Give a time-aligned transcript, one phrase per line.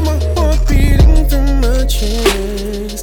[0.00, 3.01] my heart beating through my chest.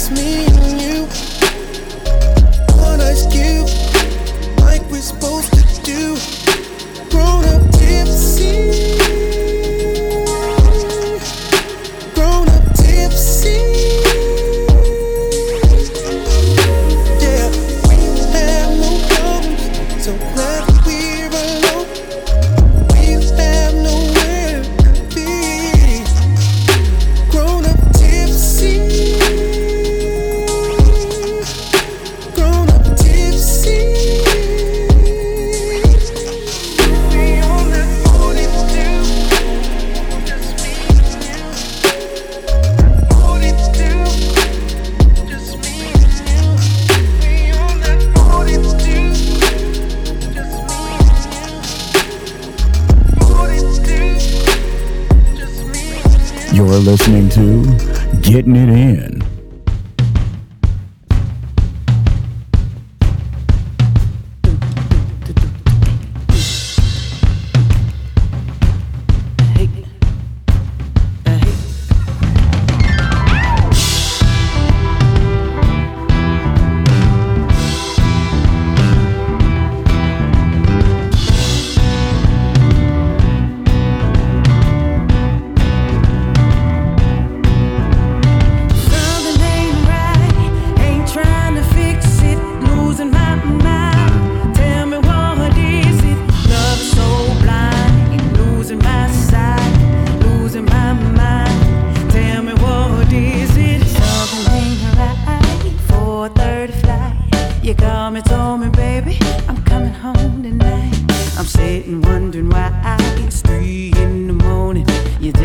[0.00, 0.89] just me and you.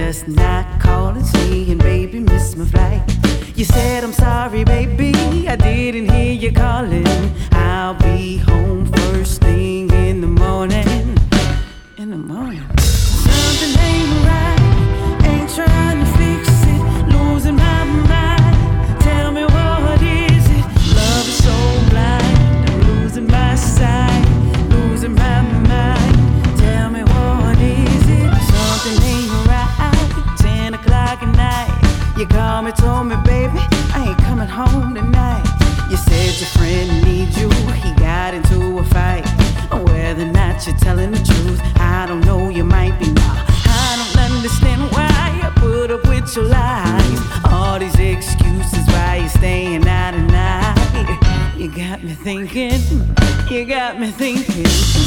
[0.05, 3.01] Just not calling, saying, baby, miss my flight.
[3.55, 7.07] You said, I'm sorry, baby, I didn't hear you calling.
[7.51, 8.64] I'll be home.
[54.17, 55.04] thinking.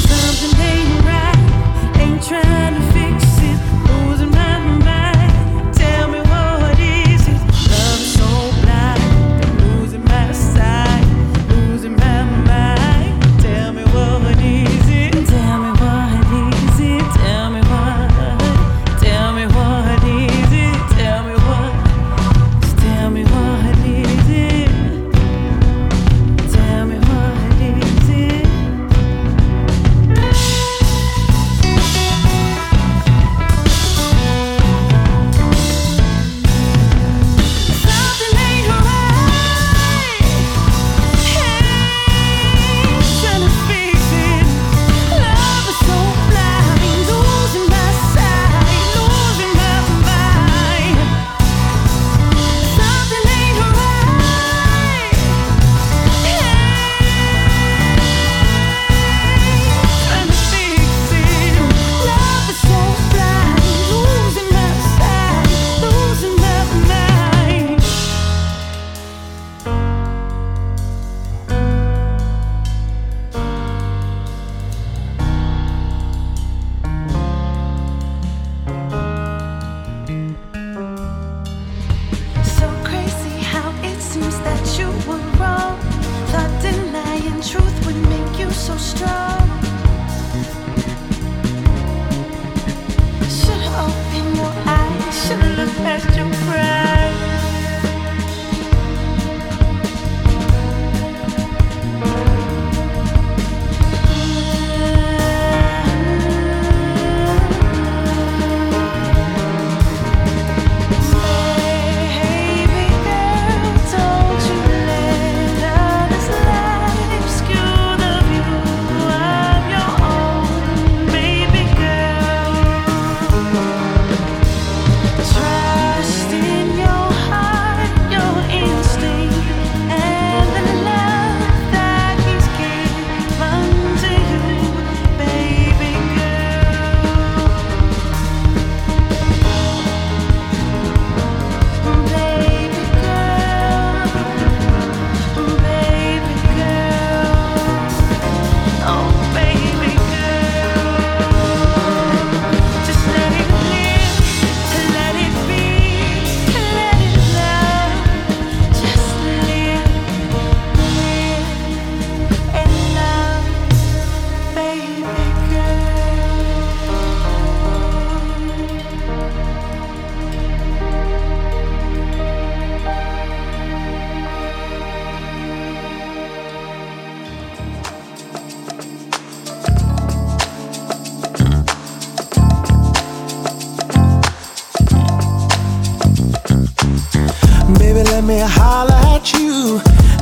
[188.57, 189.79] holler at you.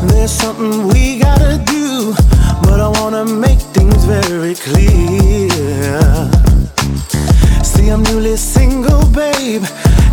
[0.09, 2.13] There's something we gotta do,
[2.63, 5.99] but I wanna make things very clear.
[7.63, 9.63] See, I'm newly single, babe,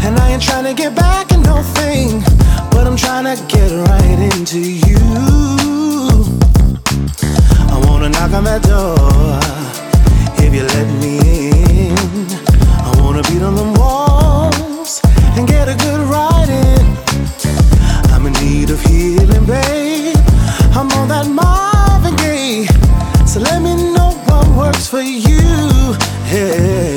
[0.05, 2.23] and I ain't trying to get back in no thing,
[2.71, 5.03] but I'm trying to get right into you.
[7.75, 8.97] I wanna knock on that door
[10.45, 11.15] if you let me
[11.89, 11.97] in.
[12.89, 14.04] I wanna beat on the wall
[18.75, 20.17] of healing, babe.
[20.75, 22.67] I'm on that Marvin Gaye,
[23.25, 25.39] so let me know what works for you.
[26.33, 26.94] Yeah.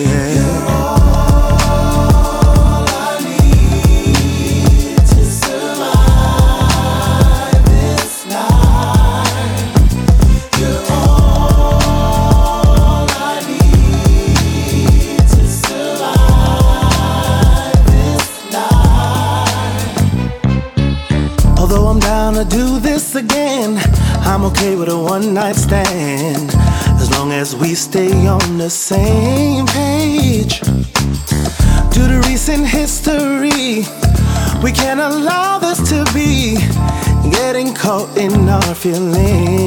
[37.88, 39.67] caught in our feelings.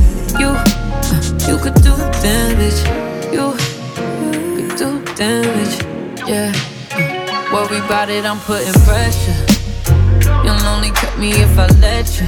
[7.91, 9.35] About it, I'm putting pressure.
[10.45, 12.27] You'll only cut me if I let you.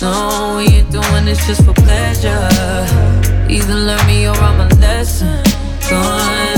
[0.00, 2.48] No, we ain't doing this just for pleasure.
[3.50, 5.44] Either learn me or I'm a lesson.
[5.90, 6.53] Going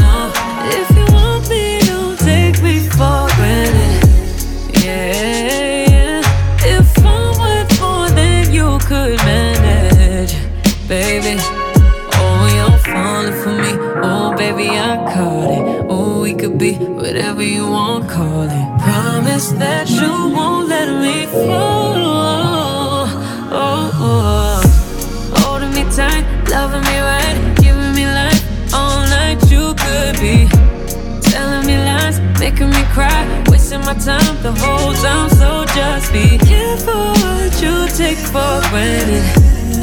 [35.07, 35.31] time.
[35.31, 39.27] So just be careful what you take for granted.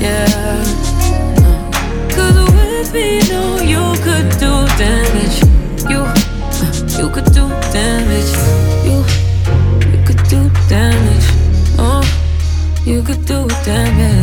[0.04, 0.64] Yeah uh,
[2.16, 5.38] Cause with me know uh, you could do damage.
[5.92, 6.02] You,
[7.00, 7.46] you could do
[7.78, 8.32] damage.
[8.88, 8.98] You,
[9.92, 11.28] you could do damage.
[11.80, 12.04] Oh,
[12.86, 14.23] you could do damage.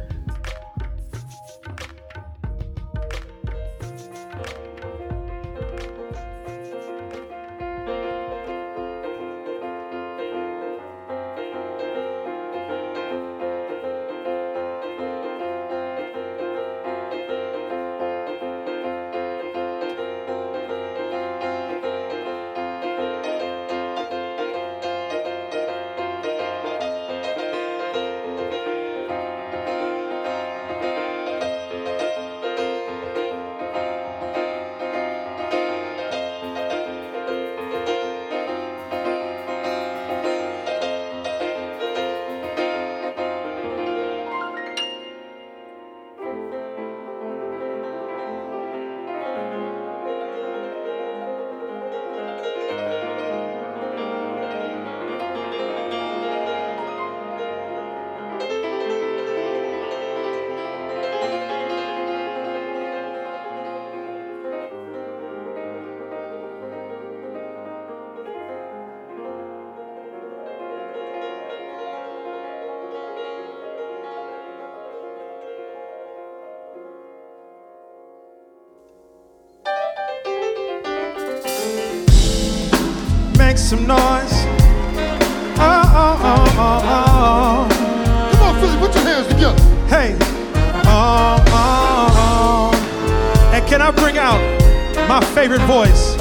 [95.11, 96.15] My favorite voice?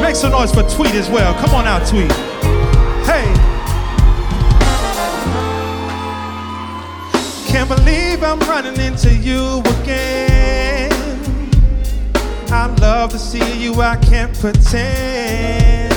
[0.00, 1.34] Make some noise for Tweet as well.
[1.40, 2.12] Come on out, Tweet.
[3.02, 3.26] Hey.
[7.50, 10.92] Can't believe I'm running into you again.
[12.52, 15.92] I love to see you, I can't pretend.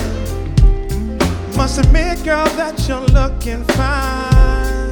[1.56, 4.92] Must admit, girl, that you're looking fine.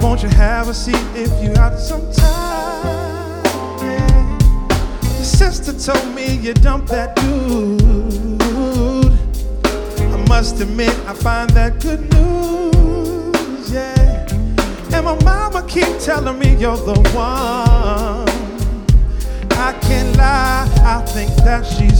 [0.00, 2.43] Won't you have a seat if you have some time?
[5.52, 9.12] Sister told me you dumped that dude.
[10.00, 13.70] I must admit, I find that good news.
[13.70, 14.26] Yeah.
[14.94, 18.28] And my mama keep telling me you're the one.
[19.52, 21.98] I can't lie, I think that she's.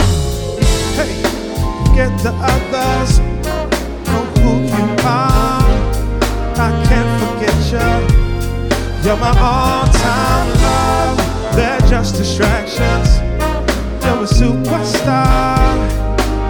[0.96, 1.34] Hey
[1.94, 3.18] get the others.
[4.08, 5.70] Know who you are.
[6.66, 7.90] I can't forget you.
[9.04, 11.54] You're my all-time love.
[11.54, 13.23] They're just distractions.
[14.24, 15.76] You're a superstar.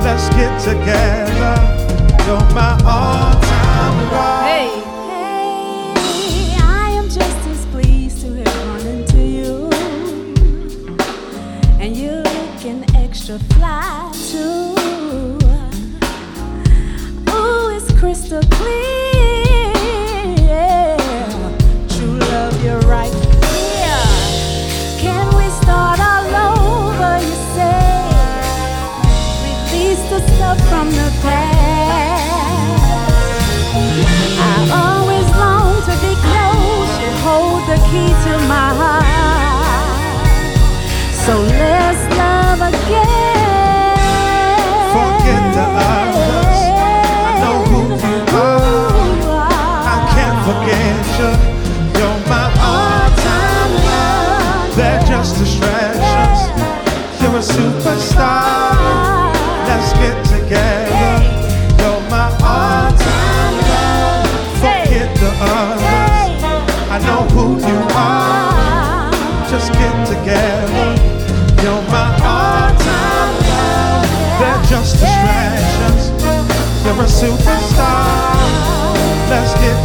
[0.05, 1.57] Let's get together.
[2.25, 4.45] You're my all-time love.
[4.45, 4.69] Hey.
[5.99, 9.71] Hey, I am just as pleased to have run into you.
[11.81, 13.94] And you're looking extra fly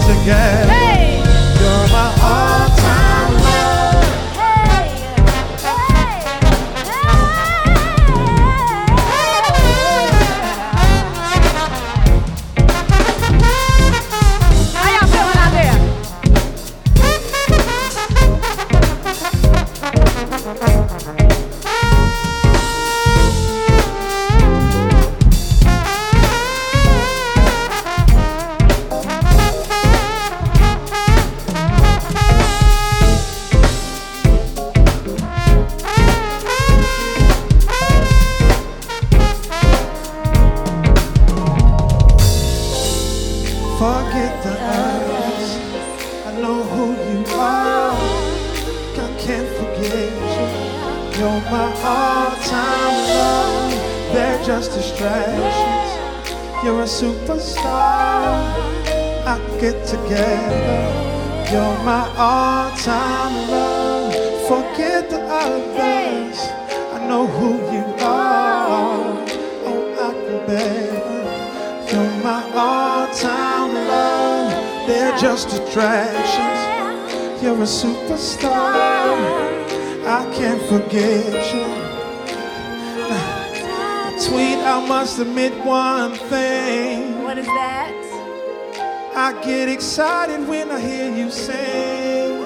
[0.09, 0.68] Let's
[84.19, 87.23] Sweet, I must admit one thing.
[87.23, 87.93] What is that?
[89.15, 92.39] I get excited when I hear you sing.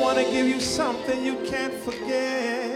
[0.00, 2.75] Wanna give you something you can't forget.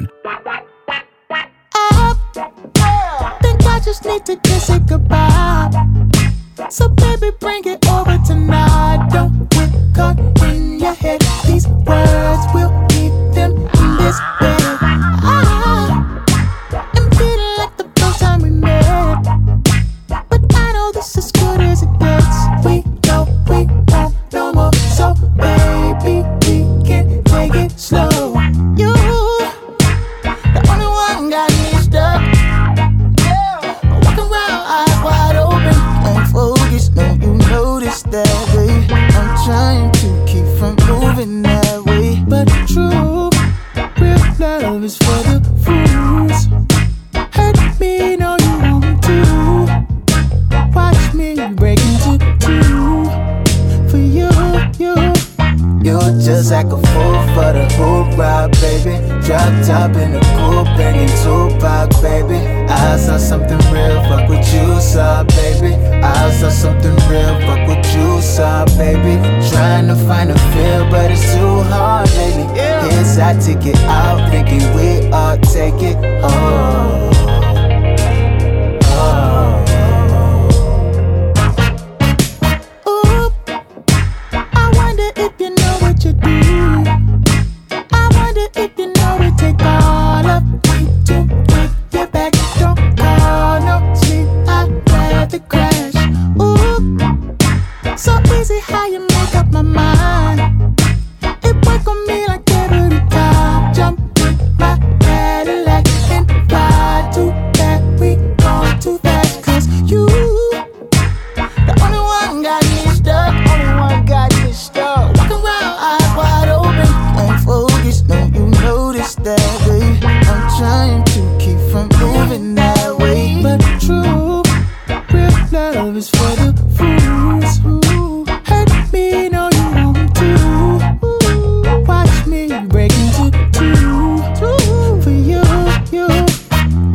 [125.91, 129.29] love is for the fools who hurt me.
[129.29, 135.43] No, you want to watch me break into two for you,
[135.91, 136.07] you.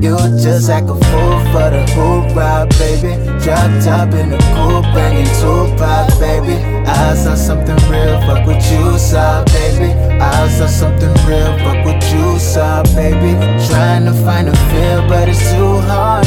[0.01, 3.13] You're just like a fool for the hoop ride, baby.
[3.45, 6.57] Drop top in the cool, banging two pop, baby.
[6.87, 9.93] I saw something real, fuck what you saw, baby.
[10.21, 13.33] I saw something real, fuck what you saw, baby.
[13.67, 16.26] Trying to find a feel, but it's too hard.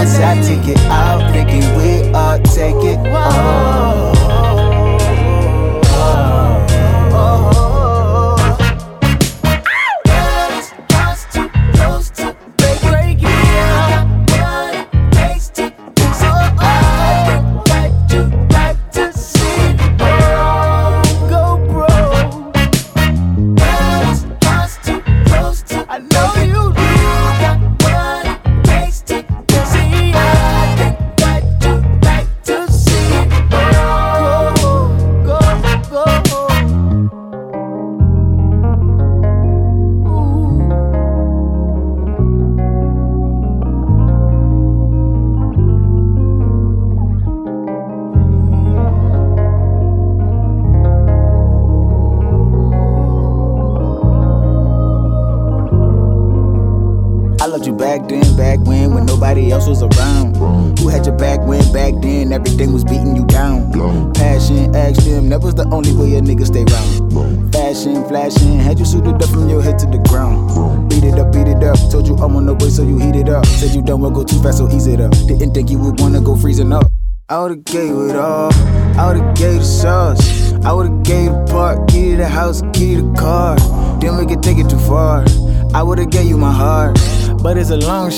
[0.00, 2.98] Once I take it out, make it we all take it.
[3.12, 4.09] Oh.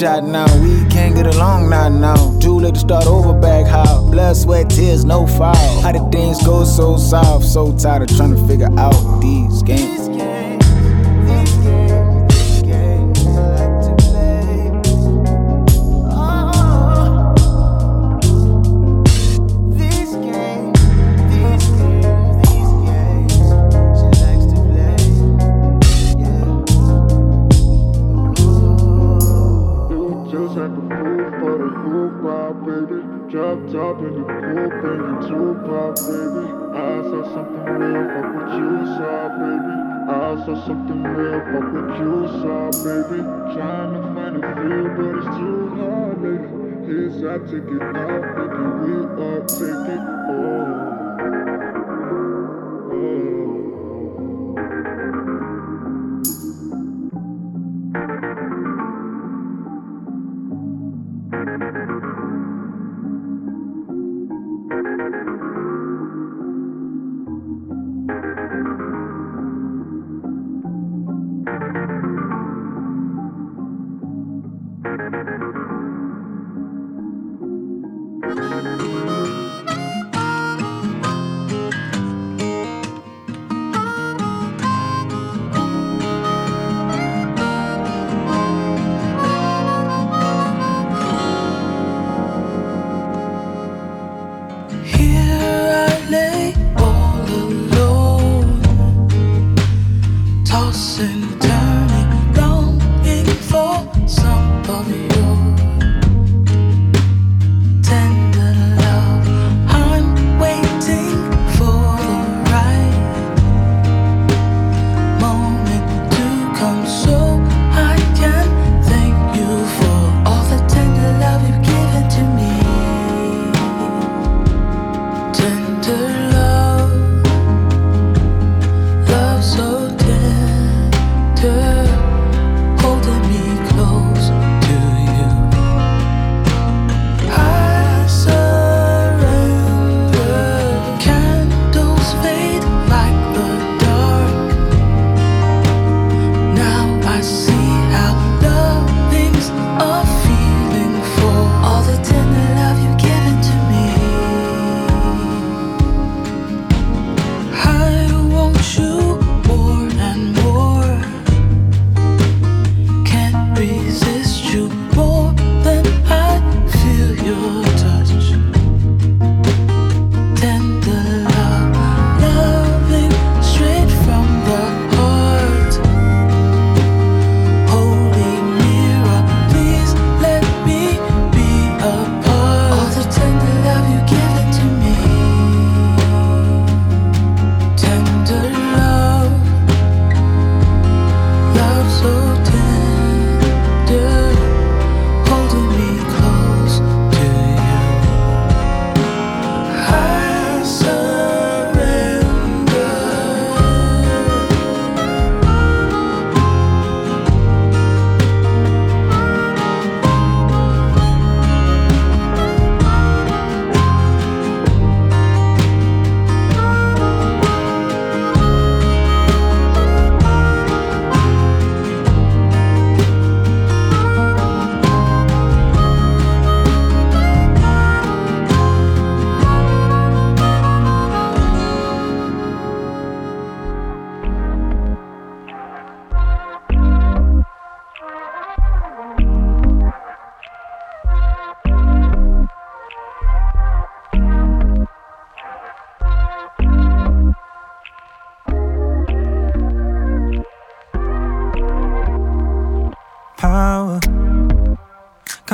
[0.03, 0.47] Shot now.
[0.61, 2.39] We can't get along now, now.
[2.41, 4.11] Too late to start over back how.
[4.11, 5.81] Blood, sweat, tears, no foul.
[5.81, 7.45] How did things go so soft?
[7.45, 10.22] So tired of trying to figure out these games.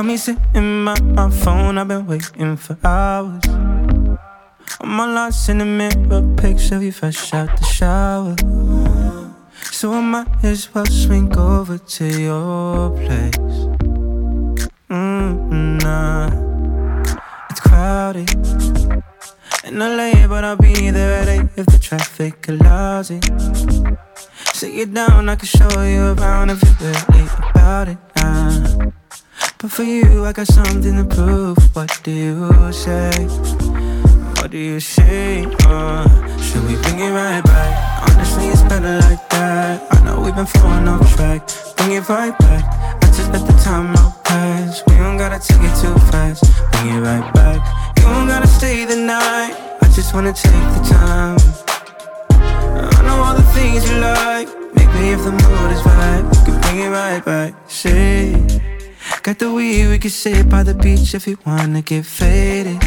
[0.09, 3.45] Me sitting by my phone, I've been waiting for hours.
[4.81, 8.35] I'm all lost in the mirror, picture of you fresh out the shower.
[9.71, 13.57] So I might as well swing over to your place.
[14.89, 16.29] Mm, nah,
[17.51, 18.31] it's crowded
[19.65, 23.25] in LA, but I'll be there at 8 if the traffic allows it.
[24.55, 27.99] Sit you down, I can show you around if you're really about it.
[28.17, 28.93] Nah.
[29.61, 31.59] But for you, I got something to prove.
[31.75, 33.11] What do you say?
[34.39, 35.47] What do you say?
[35.67, 36.07] Uh,
[36.39, 38.09] should we bring it right back?
[38.09, 39.85] Honestly, it's better like that.
[39.91, 41.43] I know we've been falling off track.
[41.77, 43.03] Bring it right back.
[43.03, 44.85] I just let the time out pass.
[44.87, 46.45] We don't gotta take it too fast.
[46.71, 47.59] Bring it right back.
[47.99, 49.57] You don't gotta stay the night.
[49.83, 51.39] I just wanna take the time.
[52.31, 54.47] I know all the things you like.
[54.77, 57.55] Maybe if the mood is right, we can bring it right back.
[59.23, 62.81] Got the weed, we can sit by the beach if you wanna get faded.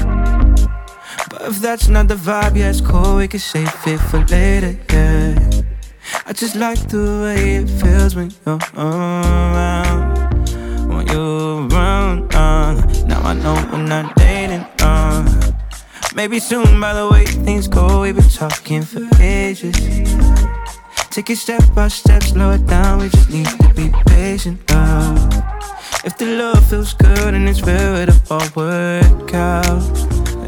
[1.30, 4.78] But if that's not the vibe, yeah, it's cool, we can save it for later,
[4.92, 5.38] yeah.
[6.26, 10.48] I just like the way it feels when you're around.
[10.88, 12.74] When you're around, uh,
[13.06, 15.52] now I know we're not dating, uh.
[16.16, 19.76] Maybe soon, by the way things go, we've been talking for ages.
[21.10, 25.18] Take it step by step, slow it down, we just need to be patient, uh.
[26.04, 29.84] If the love feels good and it's real, it'll all work out.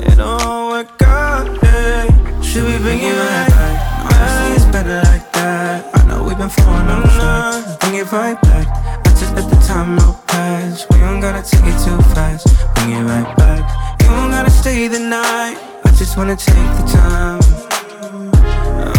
[0.07, 2.41] It'll all work out, yeah.
[2.41, 3.77] Should we bring it right back?
[4.05, 5.95] Honestly, it's better like that.
[5.95, 7.79] I know we've been falling on track.
[7.81, 8.67] Bring it right back.
[9.05, 10.85] I just let the time out pass.
[10.89, 12.47] We don't gotta take it too fast.
[12.75, 13.61] Bring it right back.
[14.01, 15.57] You don't gotta stay the night.
[15.85, 17.41] I just wanna take the time.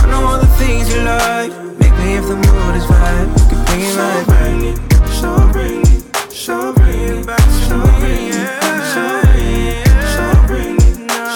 [0.00, 1.50] I know all the things you like.
[1.80, 4.54] Maybe if the mood is right, we can bring it right back.
[5.14, 5.93] So bring it,
[6.34, 8.44] so bring it back, bring it,
[8.90, 10.90] so bring it, so bring it,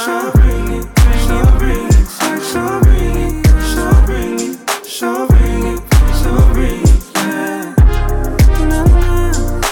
[0.05, 0.87] so bring it,
[1.25, 2.07] so bring it,
[2.51, 5.81] so bring it, so bring it, so bring it,
[6.19, 7.75] so bring it, yeah.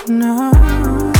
[0.08, 1.12] No, no.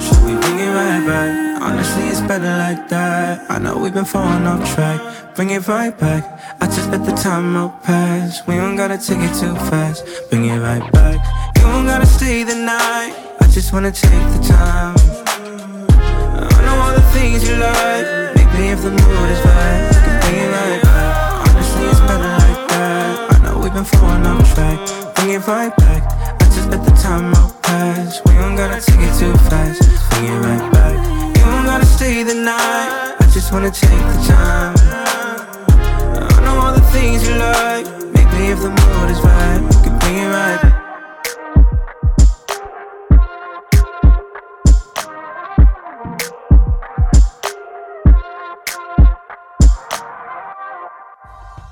[0.00, 1.62] Should we bring it right back?
[1.62, 3.48] Honestly, it's better like that.
[3.48, 5.00] I know we've been falling off track.
[5.36, 6.24] Bring it right back.
[6.60, 8.44] I just let the time out pass.
[8.48, 10.04] We don't gotta take it too fast.
[10.30, 11.49] Bring it right back.
[11.60, 13.12] You don't gotta stay the night.
[13.38, 14.96] I just wanna take the time.
[16.56, 18.34] I know all the things you like.
[18.34, 21.48] Maybe if the mood is right, can bring it right back.
[21.48, 23.34] Honestly, it's better like that.
[23.34, 24.78] I know we've been falling off track.
[25.16, 26.02] Bring it right back.
[26.40, 28.22] I just let the time out pass.
[28.24, 29.84] We don't gotta take it too fast.
[30.10, 30.96] Bring it right back.
[31.36, 33.16] You don't gotta stay the night.
[33.20, 34.74] I just wanna take the time.
[36.24, 37.84] I know all the things you like.
[38.16, 40.89] Maybe if the mood is right, can bring it right back.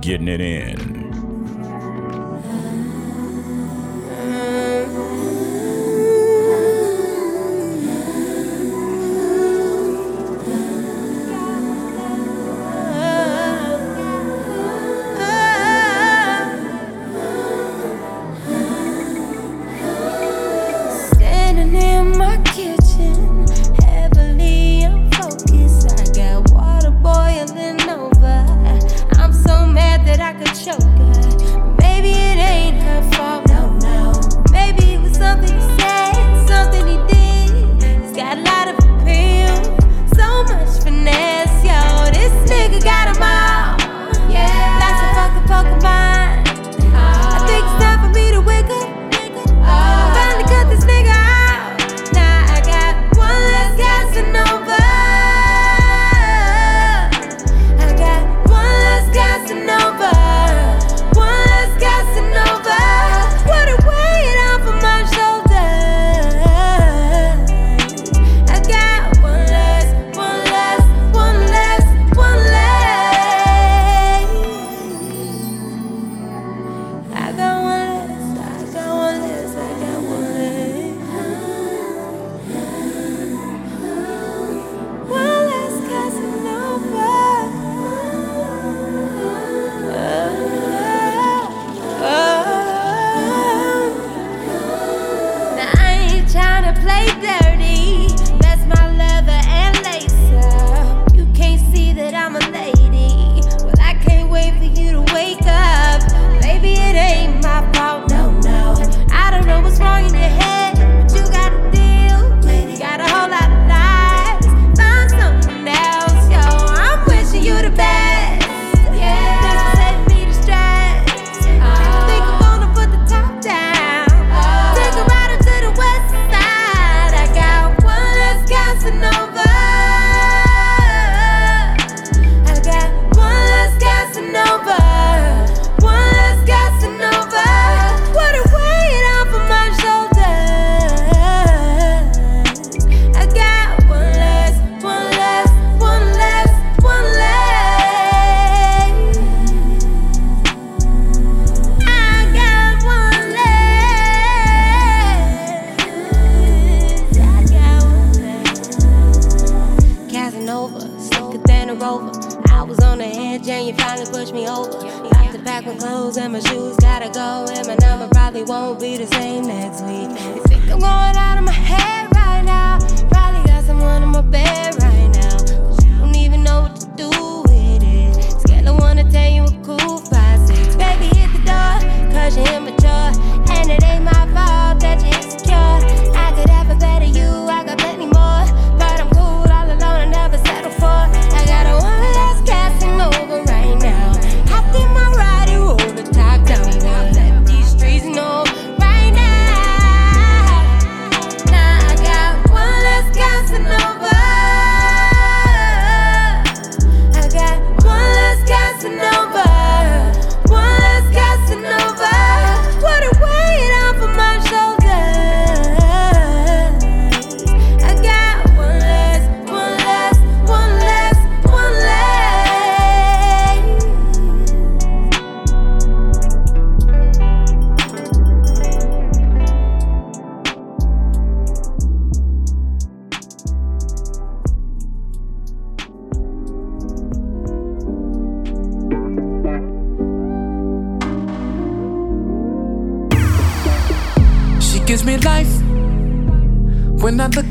[0.00, 1.31] Getting it in.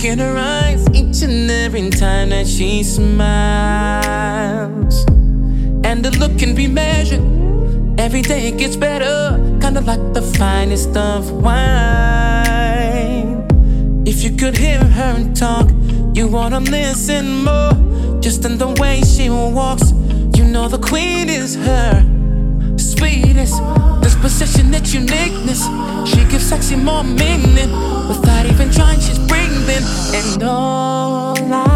[0.04, 3.16] in her eyes each and every time that she smiles.
[5.84, 7.22] And the look can be measured.
[8.00, 12.74] Every day it gets better, kinda like the finest of wine.
[14.06, 15.70] If you could hear her talk,
[16.16, 17.74] you wanna listen more.
[18.22, 19.94] Just in the way she walks,
[20.36, 22.04] you know the queen is her.
[22.78, 23.62] Sweetest,
[24.02, 25.68] disposition that uniqueness.
[26.10, 27.72] She gives sexy more meaning
[28.08, 28.91] without even trying.
[29.74, 31.71] And all I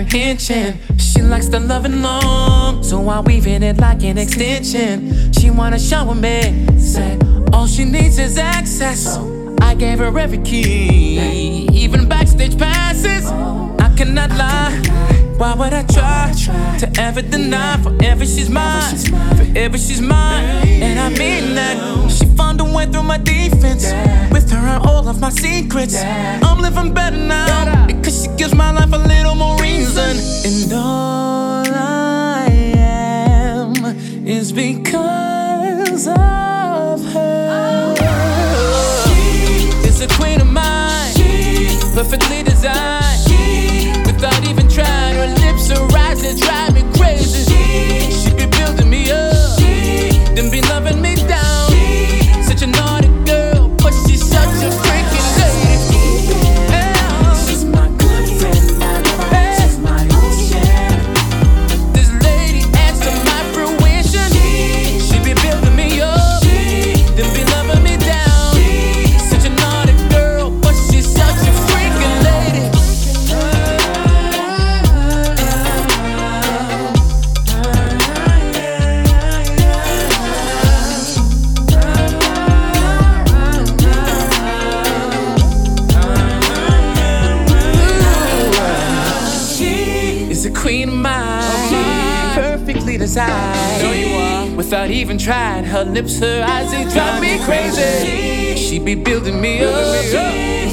[0.00, 0.78] apprehension.
[0.98, 5.32] She likes the loving long, so I weave in it like an extension.
[5.32, 7.18] She wanna shower me, say
[7.52, 9.18] all she needs is access.
[9.60, 13.26] I gave her every key, even backstage passes.
[13.80, 14.80] I cannot lie.
[15.36, 16.32] Why would I try
[16.78, 17.76] to ever deny?
[17.82, 18.96] Forever she's mine,
[19.36, 22.10] forever she's mine, and I mean that.
[22.10, 22.26] She
[22.72, 23.84] way through my defense.
[24.32, 28.70] With her and all of my secrets, I'm living better now because she gives my
[28.70, 30.16] life a little more reason.
[30.44, 33.74] And all I am
[34.26, 37.96] is because of her.
[38.00, 39.04] Oh.
[39.04, 42.39] She is a queen of mine, She perfectly
[95.00, 95.64] even tried.
[95.64, 98.54] Her lips, her eyes, they drive me crazy.
[98.56, 100.04] She be building me up,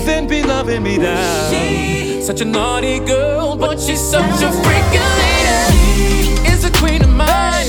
[0.06, 2.22] then be loving me down.
[2.22, 6.46] Such a naughty girl, but she's such a freaking lady.
[6.46, 7.68] She Is a queen of mine,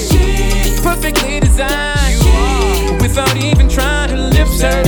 [0.82, 3.00] perfectly designed.
[3.00, 4.87] Without even trying, her lips, her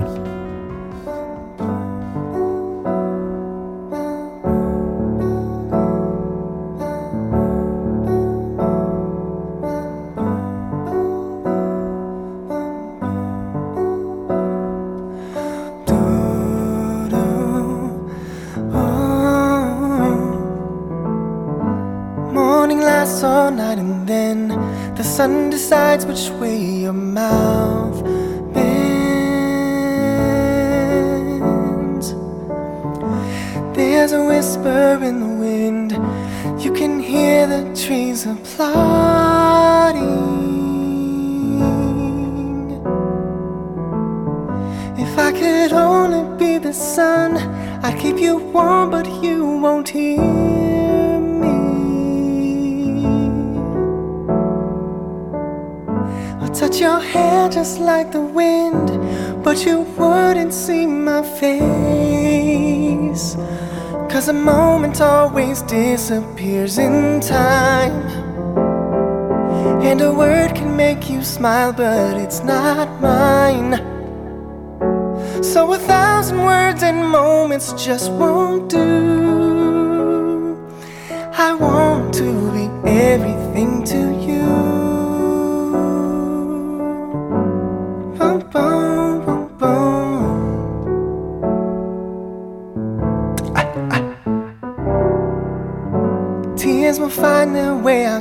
[66.11, 66.60] Always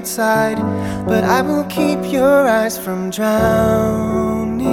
[0.01, 0.57] outside,
[1.07, 4.71] but I will keep your eyes from drowning.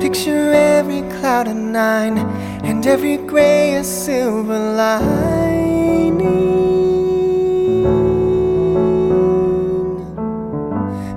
[0.00, 2.18] Picture every cloud a nine,
[2.68, 6.18] and every gray a silver lining.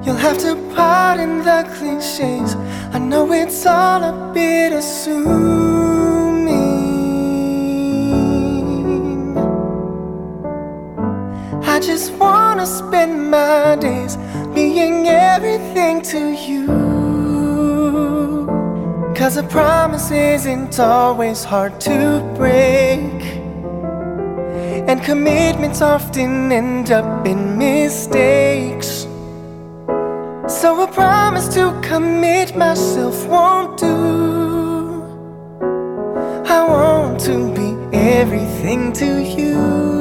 [0.03, 2.55] You'll have to pardon the cliches.
[2.93, 5.80] I know it's all a bit assuming.
[11.91, 14.15] Just wanna spend my days
[14.55, 16.65] being everything to you.
[19.13, 21.97] Cause a promise isn't always hard to
[22.37, 23.19] break.
[24.89, 29.05] And commitments often end up in mistakes.
[30.47, 33.97] So a promise to commit myself won't do.
[36.57, 40.00] I want to be everything to you.